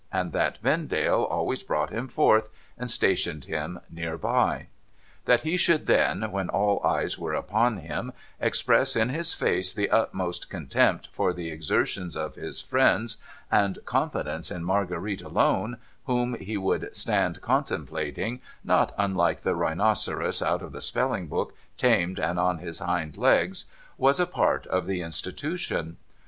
[0.11, 4.65] and that Vendale always brought him forth, and stationed him near by.
[5.25, 9.91] That he should then, when all eyes were upon him, express in his face the
[9.91, 13.17] utmost contempt for the exertions of his friends
[13.51, 15.77] and confidence in Marguerite alone,
[16.07, 22.17] whom he would stand contemplating, not unlike the rhinoceros out of the spelling book, tamed
[22.17, 23.65] and on his hind legs,
[23.99, 25.97] was a part of the Institution.